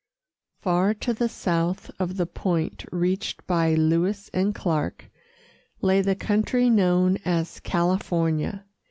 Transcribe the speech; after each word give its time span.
Far 0.57 0.95
to 0.95 1.13
the 1.13 1.29
south 1.29 1.91
of 1.99 2.17
the 2.17 2.25
point 2.25 2.85
reached 2.91 3.45
by 3.45 3.75
Lewis 3.75 4.31
and 4.33 4.55
Clark 4.55 5.11
lay 5.79 6.01
the 6.01 6.15
country 6.15 6.71
known 6.71 7.19
as 7.23 7.59
California. 7.59 8.65